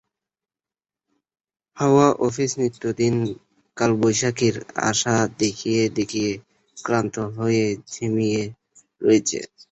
[1.77, 3.15] হাওয়া অফিস নিত্যদিন
[3.77, 4.55] কালবৈশাখীর
[4.89, 6.31] আশা দেখিয়ে দেখিয়ে
[6.77, 8.41] ক্লান্ত হয়ে ঝিমিয়ে
[9.01, 9.39] রয়েছে।